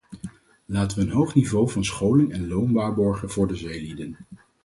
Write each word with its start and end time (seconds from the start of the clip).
Laten 0.65 0.97
we 0.97 1.03
een 1.03 1.11
hoog 1.11 1.35
niveau 1.35 1.69
van 1.69 1.85
scholing 1.85 2.31
en 2.31 2.47
loon 2.47 2.71
waarborgen 2.73 3.29
voor 3.29 3.47
de 3.47 3.55
zeelieden. 3.55 4.17